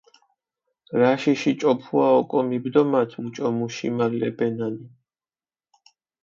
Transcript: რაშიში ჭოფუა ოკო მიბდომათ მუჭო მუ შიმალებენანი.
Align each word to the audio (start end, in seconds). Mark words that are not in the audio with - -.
რაშიში 1.01 1.51
ჭოფუა 1.59 2.07
ოკო 2.19 2.39
მიბდომათ 2.49 3.11
მუჭო 3.21 3.47
მუ 3.57 3.65
შიმალებენანი. 3.75 4.85